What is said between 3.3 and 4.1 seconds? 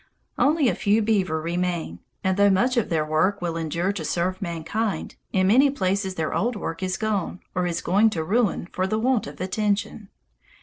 will endure to